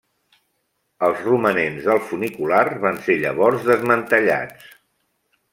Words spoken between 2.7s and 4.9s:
van ser llavors desmantellats.